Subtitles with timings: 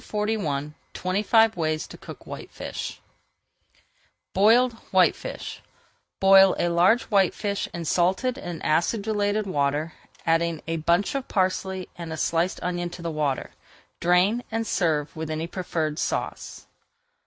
[0.01, 2.99] [Page 441] TWENTY FIVE WAYS TO COOK WHITEFISH
[4.33, 5.61] BOILED WHITEFISH
[6.19, 9.93] Boil a large whitefish in salted and acidulated water,
[10.25, 13.51] adding a bunch of parsley and a sliced onion to the water.
[13.99, 16.65] Drain, and serve with any preferred sauce.